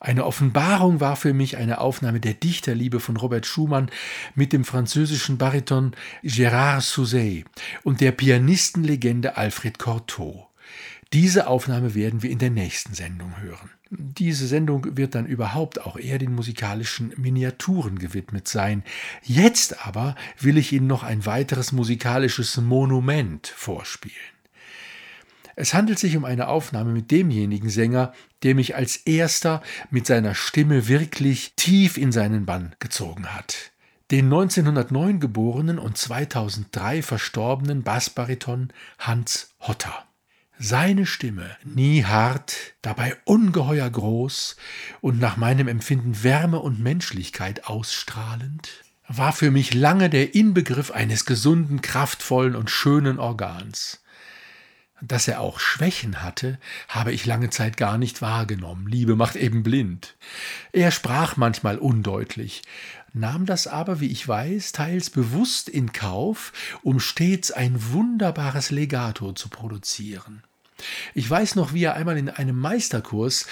Eine 0.00 0.26
Offenbarung 0.26 0.98
war 0.98 1.14
für 1.14 1.32
mich 1.32 1.56
eine 1.56 1.80
Aufnahme 1.80 2.18
der 2.18 2.34
Dichterliebe 2.34 2.98
von 2.98 3.16
Robert 3.16 3.46
Schumann 3.46 3.92
mit 4.34 4.52
dem 4.52 4.64
französischen 4.64 5.38
Bariton 5.38 5.94
Gérard 6.24 6.80
Souzet 6.80 7.44
und 7.84 8.00
der 8.00 8.10
Pianistenlegende 8.10 9.36
Alfred 9.36 9.78
Cortot. 9.78 10.48
Diese 11.12 11.46
Aufnahme 11.46 11.94
werden 11.94 12.24
wir 12.24 12.30
in 12.30 12.40
der 12.40 12.50
nächsten 12.50 12.92
Sendung 12.92 13.40
hören. 13.40 13.70
Diese 13.90 14.48
Sendung 14.48 14.96
wird 14.96 15.14
dann 15.14 15.26
überhaupt 15.26 15.80
auch 15.80 15.96
eher 15.96 16.18
den 16.18 16.34
musikalischen 16.34 17.12
Miniaturen 17.16 17.98
gewidmet 17.98 18.48
sein. 18.48 18.82
Jetzt 19.22 19.86
aber 19.86 20.16
will 20.40 20.58
ich 20.58 20.72
Ihnen 20.72 20.88
noch 20.88 21.04
ein 21.04 21.24
weiteres 21.24 21.70
musikalisches 21.70 22.56
Monument 22.56 23.46
vorspielen. 23.46 24.16
Es 25.54 25.72
handelt 25.72 25.98
sich 25.98 26.16
um 26.16 26.24
eine 26.24 26.48
Aufnahme 26.48 26.92
mit 26.92 27.10
demjenigen 27.10 27.70
Sänger, 27.70 28.12
der 28.42 28.54
mich 28.54 28.74
als 28.76 28.96
erster 28.96 29.62
mit 29.90 30.06
seiner 30.06 30.34
Stimme 30.34 30.88
wirklich 30.88 31.54
tief 31.56 31.96
in 31.96 32.12
seinen 32.12 32.44
Bann 32.44 32.74
gezogen 32.78 33.34
hat. 33.34 33.72
Den 34.10 34.26
1909 34.26 35.18
geborenen 35.18 35.78
und 35.78 35.96
2003 35.96 37.02
verstorbenen 37.02 37.82
Bassbariton 37.82 38.72
Hans 38.98 39.54
Hotter. 39.60 40.05
Seine 40.58 41.04
Stimme, 41.04 41.54
nie 41.64 42.04
hart, 42.04 42.74
dabei 42.80 43.14
ungeheuer 43.24 43.90
groß 43.90 44.56
und 45.02 45.20
nach 45.20 45.36
meinem 45.36 45.68
Empfinden 45.68 46.22
Wärme 46.22 46.60
und 46.60 46.80
Menschlichkeit 46.80 47.66
ausstrahlend, 47.66 48.70
war 49.06 49.34
für 49.34 49.50
mich 49.50 49.74
lange 49.74 50.08
der 50.08 50.34
Inbegriff 50.34 50.90
eines 50.90 51.26
gesunden, 51.26 51.82
kraftvollen 51.82 52.56
und 52.56 52.70
schönen 52.70 53.18
Organs. 53.18 54.02
Dass 55.02 55.28
er 55.28 55.40
auch 55.40 55.60
Schwächen 55.60 56.22
hatte, 56.22 56.58
habe 56.88 57.12
ich 57.12 57.26
lange 57.26 57.50
Zeit 57.50 57.76
gar 57.76 57.98
nicht 57.98 58.22
wahrgenommen. 58.22 58.86
Liebe 58.86 59.14
macht 59.14 59.36
eben 59.36 59.62
blind. 59.62 60.16
Er 60.72 60.90
sprach 60.90 61.36
manchmal 61.36 61.76
undeutlich, 61.78 62.62
nahm 63.12 63.44
das 63.44 63.66
aber, 63.66 64.00
wie 64.00 64.10
ich 64.10 64.26
weiß, 64.26 64.72
teils 64.72 65.10
bewusst 65.10 65.68
in 65.68 65.92
Kauf, 65.92 66.52
um 66.82 66.98
stets 66.98 67.50
ein 67.50 67.92
wunderbares 67.92 68.70
Legato 68.70 69.32
zu 69.32 69.50
produzieren. 69.50 70.42
Ich 71.14 71.28
weiß 71.28 71.56
noch, 71.56 71.72
wie 71.72 71.84
er 71.84 71.94
einmal 71.94 72.16
in 72.16 72.28
einem 72.28 72.58
Meisterkurs, 72.58 73.46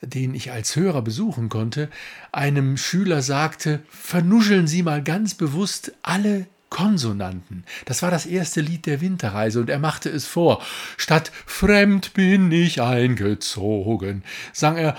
den 0.00 0.34
ich 0.34 0.52
als 0.52 0.76
Hörer 0.76 1.02
besuchen 1.02 1.48
konnte, 1.48 1.90
einem 2.32 2.76
Schüler 2.76 3.22
sagte, 3.22 3.82
vernuscheln 3.88 4.66
Sie 4.66 4.82
mal 4.82 5.02
ganz 5.02 5.34
bewusst 5.34 5.92
alle 6.02 6.46
Konsonanten. 6.70 7.64
Das 7.84 8.02
war 8.02 8.10
das 8.10 8.26
erste 8.26 8.60
Lied 8.60 8.86
der 8.86 9.00
Winterreise 9.00 9.60
und 9.60 9.70
er 9.70 9.78
machte 9.78 10.10
es 10.10 10.26
vor. 10.26 10.62
Statt 10.96 11.32
Fremd 11.46 12.12
bin 12.14 12.52
ich 12.52 12.82
eingezogen, 12.82 14.22
sang 14.52 14.76
er 14.76 14.96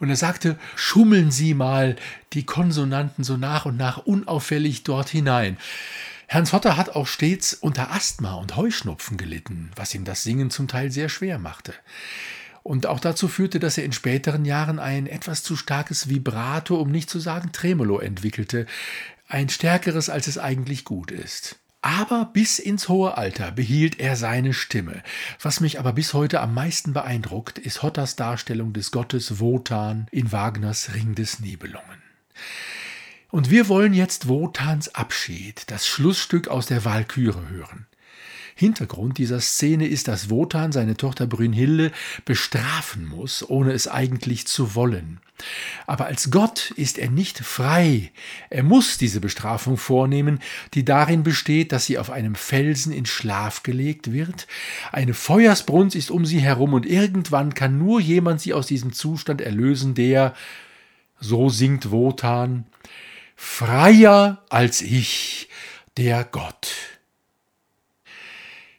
und 0.00 0.08
er 0.08 0.16
sagte, 0.16 0.58
schummeln 0.74 1.30
Sie 1.30 1.54
mal 1.54 1.96
die 2.32 2.46
Konsonanten 2.46 3.24
so 3.24 3.36
nach 3.36 3.66
und 3.66 3.76
nach 3.76 3.98
unauffällig 3.98 4.84
dort 4.84 5.08
hinein. 5.08 5.58
Hans 6.28 6.54
Hotter 6.54 6.78
hat 6.78 6.96
auch 6.96 7.06
stets 7.06 7.52
unter 7.52 7.90
Asthma 7.92 8.34
und 8.34 8.56
Heuschnupfen 8.56 9.18
gelitten, 9.18 9.70
was 9.76 9.94
ihm 9.94 10.04
das 10.04 10.22
Singen 10.22 10.50
zum 10.50 10.66
Teil 10.66 10.90
sehr 10.90 11.10
schwer 11.10 11.38
machte. 11.38 11.74
Und 12.62 12.86
auch 12.86 13.00
dazu 13.00 13.28
führte, 13.28 13.58
dass 13.58 13.78
er 13.78 13.84
in 13.84 13.92
späteren 13.92 14.44
Jahren 14.44 14.78
ein 14.78 15.06
etwas 15.06 15.42
zu 15.42 15.56
starkes 15.56 16.08
Vibrato, 16.08 16.76
um 16.76 16.90
nicht 16.90 17.10
zu 17.10 17.18
sagen 17.18 17.52
Tremolo, 17.52 17.98
entwickelte, 17.98 18.66
ein 19.28 19.48
stärkeres, 19.48 20.08
als 20.08 20.28
es 20.28 20.38
eigentlich 20.38 20.84
gut 20.84 21.10
ist. 21.10 21.58
Aber 21.80 22.30
bis 22.32 22.60
ins 22.60 22.88
hohe 22.88 23.18
Alter 23.18 23.50
behielt 23.50 23.98
er 23.98 24.14
seine 24.14 24.54
Stimme. 24.54 25.02
Was 25.40 25.58
mich 25.58 25.80
aber 25.80 25.92
bis 25.92 26.14
heute 26.14 26.40
am 26.40 26.54
meisten 26.54 26.92
beeindruckt, 26.92 27.58
ist 27.58 27.82
Hotters 27.82 28.14
Darstellung 28.14 28.72
des 28.72 28.92
Gottes 28.92 29.40
Wotan 29.40 30.06
in 30.12 30.30
Wagners 30.30 30.94
Ring 30.94 31.16
des 31.16 31.40
Nibelungen. 31.40 32.02
Und 33.30 33.50
wir 33.50 33.68
wollen 33.68 33.94
jetzt 33.94 34.28
Wotans 34.28 34.94
Abschied, 34.94 35.64
das 35.72 35.86
Schlussstück 35.86 36.46
aus 36.46 36.66
der 36.66 36.84
Walküre 36.84 37.48
hören. 37.48 37.86
Hintergrund 38.54 39.18
dieser 39.18 39.40
Szene 39.40 39.86
ist, 39.86 40.08
dass 40.08 40.30
Wotan 40.30 40.72
seine 40.72 40.96
Tochter 40.96 41.26
Brünnhilde 41.26 41.92
bestrafen 42.24 43.06
muss, 43.06 43.48
ohne 43.48 43.72
es 43.72 43.88
eigentlich 43.88 44.46
zu 44.46 44.74
wollen. 44.74 45.20
Aber 45.86 46.06
als 46.06 46.30
Gott 46.30 46.72
ist 46.76 46.98
er 46.98 47.10
nicht 47.10 47.38
frei. 47.38 48.12
Er 48.50 48.62
muss 48.62 48.98
diese 48.98 49.20
Bestrafung 49.20 49.76
vornehmen, 49.76 50.40
die 50.74 50.84
darin 50.84 51.22
besteht, 51.22 51.72
dass 51.72 51.86
sie 51.86 51.98
auf 51.98 52.10
einem 52.10 52.34
Felsen 52.34 52.92
in 52.92 53.06
Schlaf 53.06 53.62
gelegt 53.62 54.12
wird. 54.12 54.46
Eine 54.92 55.14
Feuersbrunst 55.14 55.96
ist 55.96 56.10
um 56.10 56.26
sie 56.26 56.40
herum 56.40 56.74
und 56.74 56.86
irgendwann 56.86 57.54
kann 57.54 57.78
nur 57.78 58.00
jemand 58.00 58.40
sie 58.40 58.54
aus 58.54 58.66
diesem 58.66 58.92
Zustand 58.92 59.40
erlösen, 59.40 59.94
der, 59.94 60.34
so 61.18 61.48
singt 61.48 61.90
Wotan, 61.90 62.66
freier 63.36 64.44
als 64.48 64.80
ich, 64.80 65.48
der 65.96 66.24
Gott. 66.24 66.91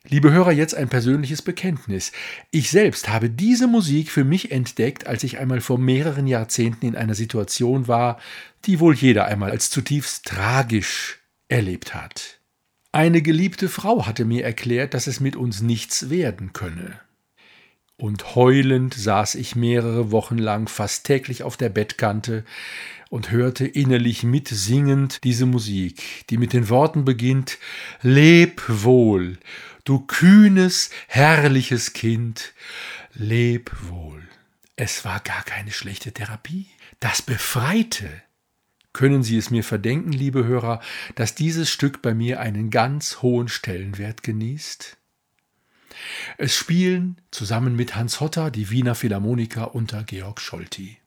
Liebe 0.10 0.34
Hörer, 0.34 0.52
jetzt 0.52 0.76
ein 0.76 0.90
persönliches 0.90 1.42
Bekenntnis. 1.42 2.12
Ich 2.52 2.70
selbst 2.72 3.08
habe 3.08 3.30
diese 3.30 3.68
Musik 3.68 4.12
für 4.12 4.26
mich 4.26 4.52
entdeckt, 4.52 5.08
als 5.08 5.24
ich 5.24 5.40
einmal 5.40 5.62
vor 5.62 5.78
mehreren 5.78 6.28
Jahrzehnten 6.28 6.86
in 6.86 6.98
einer 6.98 7.16
Situation 7.16 7.88
war, 7.88 8.20
die 8.66 8.82
wohl 8.82 8.96
jeder 8.96 9.26
einmal 9.26 9.50
als 9.50 9.70
zutiefst 9.70 10.26
tragisch 10.26 11.20
erlebt 11.48 11.96
hat. 11.96 12.42
Eine 12.92 13.22
geliebte 13.22 13.70
Frau 13.70 14.06
hatte 14.06 14.26
mir 14.26 14.44
erklärt, 14.44 14.94
dass 14.94 15.08
es 15.08 15.22
mit 15.22 15.38
uns 15.38 15.62
nichts 15.62 16.10
werden 16.10 16.52
könne. 16.52 17.00
Und 17.96 18.36
heulend 18.36 18.94
saß 18.94 19.36
ich 19.36 19.56
mehrere 19.56 20.12
Wochen 20.12 20.38
lang 20.38 20.68
fast 20.68 21.06
täglich 21.06 21.44
auf 21.44 21.56
der 21.56 21.70
Bettkante 21.70 22.44
und 23.10 23.32
hörte 23.32 23.66
innerlich 23.66 24.24
mitsingend 24.24 25.24
diese 25.24 25.46
Musik, 25.46 26.26
die 26.30 26.38
mit 26.38 26.52
den 26.52 26.68
Worten 26.70 27.06
beginnt 27.06 27.60
Leb 28.02 28.64
wohl, 28.68 29.38
du 29.84 30.00
kühnes, 30.00 30.90
herrliches 31.08 31.94
Kind, 31.94 32.54
leb 33.14 33.72
wohl. 33.90 34.28
Es 34.76 35.06
war 35.06 35.20
gar 35.20 35.44
keine 35.44 35.72
schlechte 35.72 36.12
Therapie. 36.12 36.68
Das 37.00 37.22
befreite. 37.22 38.10
Können 38.92 39.24
Sie 39.24 39.38
es 39.38 39.50
mir 39.50 39.64
verdenken, 39.64 40.12
liebe 40.12 40.46
Hörer, 40.46 40.80
dass 41.16 41.36
dieses 41.36 41.70
Stück 41.70 42.02
bei 42.02 42.14
mir 42.14 42.40
einen 42.40 42.70
ganz 42.70 43.22
hohen 43.22 43.48
Stellenwert 43.48 44.24
genießt? 44.24 44.98
Es 46.38 46.56
spielen 46.56 47.22
zusammen 47.32 47.76
mit 47.76 47.96
Hans 47.96 48.20
Hotter 48.20 48.52
die 48.52 48.70
Wiener 48.70 48.96
Philharmoniker 48.96 49.76
unter 49.76 50.04
Georg 50.04 50.42
Scholti. 50.42 50.98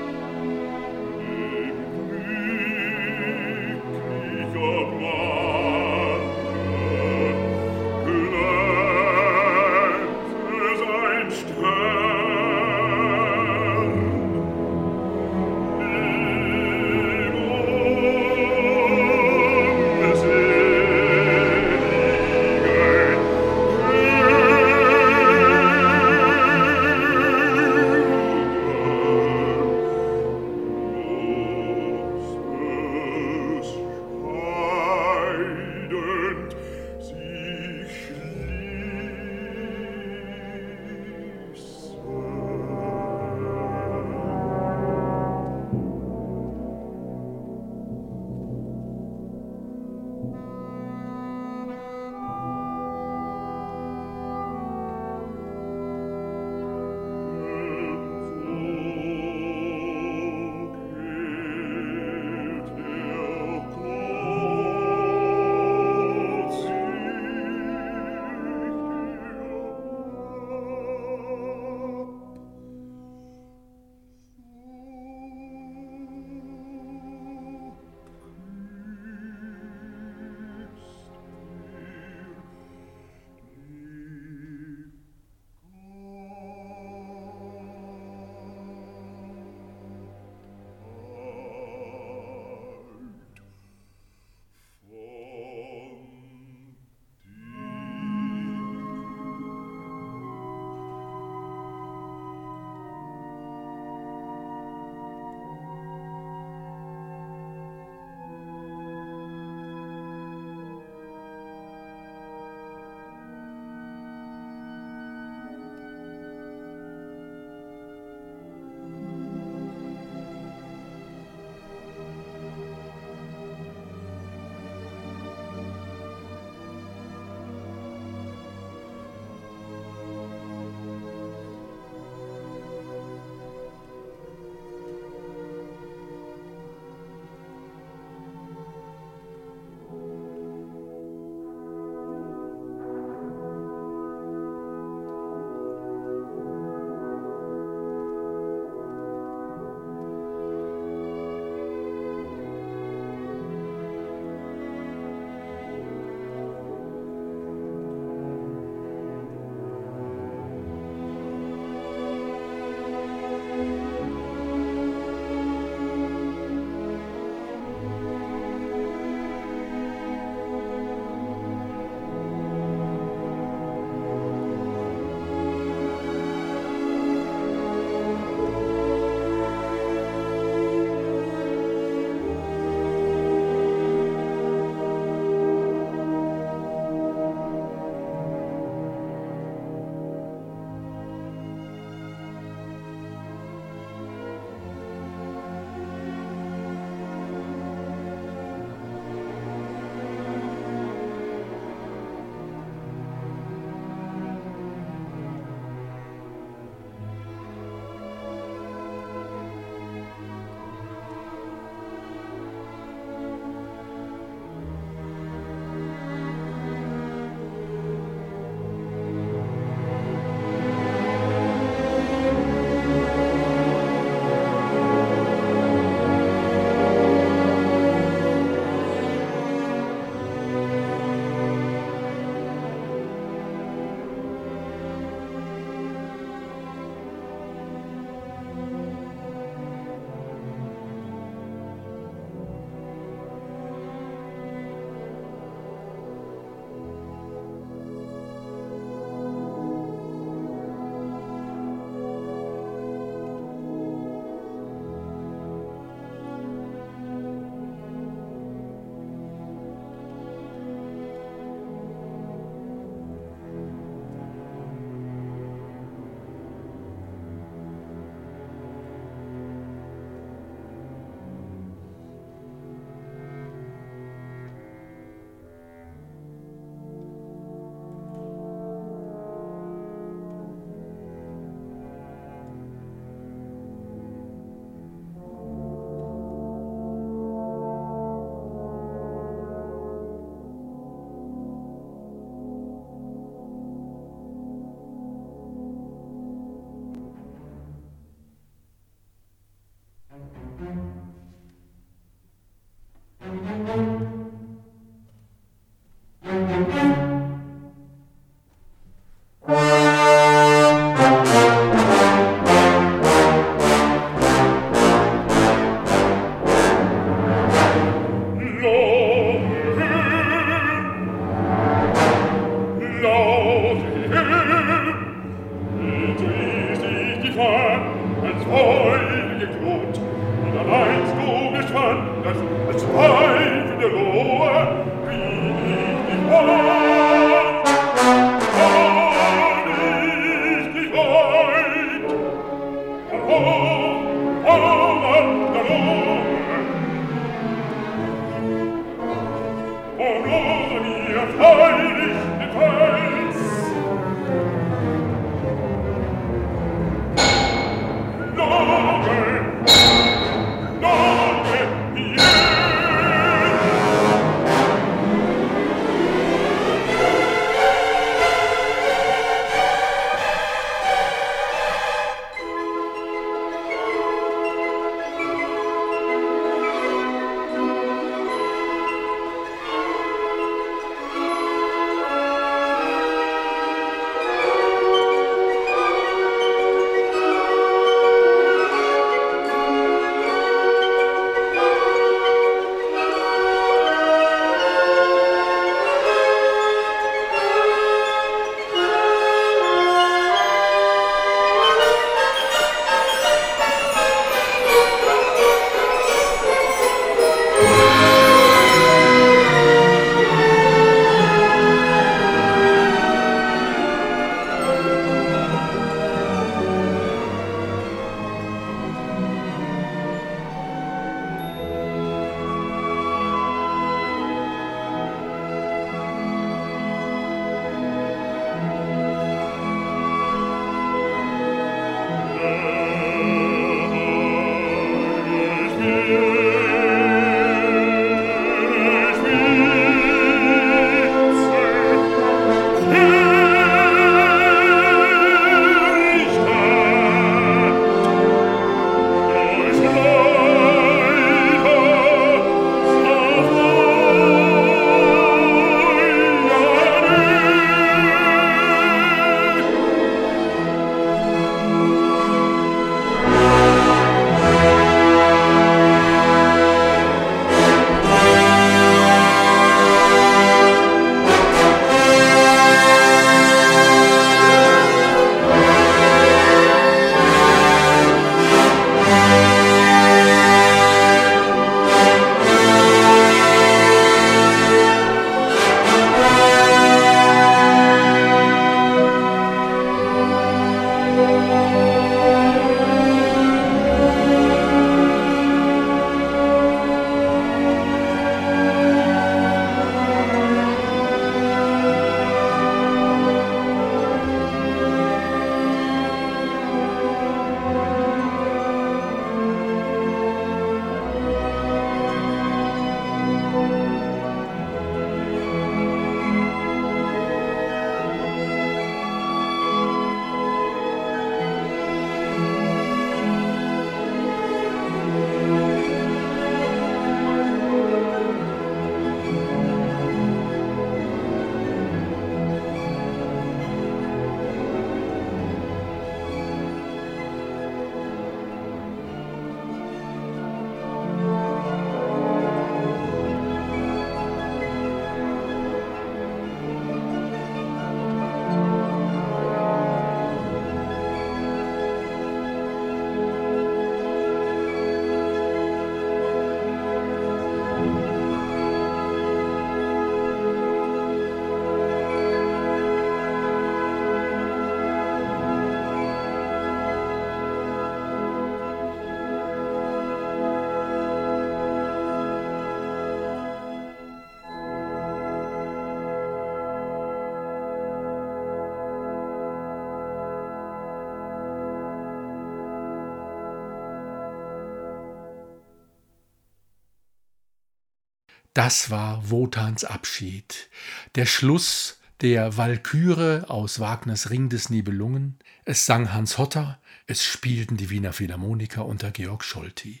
Das 588.54 588.88
war 588.88 589.30
Wotans 589.30 589.82
Abschied, 589.84 590.70
der 591.16 591.26
Schluss 591.26 591.98
der 592.20 592.56
Walküre 592.56 593.46
aus 593.48 593.80
Wagners 593.80 594.30
Ring 594.30 594.48
des 594.48 594.70
Nibelungen. 594.70 595.38
Es 595.64 595.86
sang 595.86 596.12
Hans 596.12 596.38
Hotter, 596.38 596.78
es 597.08 597.24
spielten 597.24 597.76
die 597.76 597.90
Wiener 597.90 598.12
Philharmoniker 598.12 598.86
unter 598.86 599.10
Georg 599.10 599.42
Scholti. 599.42 600.00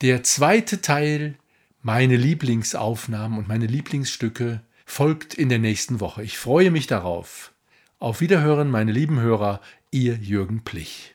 Der 0.00 0.24
zweite 0.24 0.80
Teil, 0.80 1.36
meine 1.82 2.16
Lieblingsaufnahmen 2.16 3.38
und 3.38 3.46
meine 3.46 3.66
Lieblingsstücke, 3.66 4.60
folgt 4.84 5.34
in 5.34 5.48
der 5.48 5.60
nächsten 5.60 6.00
Woche. 6.00 6.24
Ich 6.24 6.36
freue 6.36 6.72
mich 6.72 6.88
darauf. 6.88 7.52
Auf 8.00 8.20
Wiederhören, 8.20 8.70
meine 8.70 8.90
lieben 8.90 9.20
Hörer, 9.20 9.60
Ihr 9.92 10.16
Jürgen 10.16 10.64
Plich. 10.64 11.14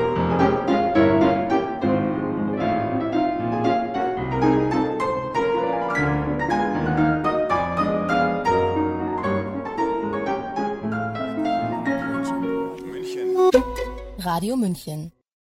Radio 14.25 14.55
München 14.55 15.11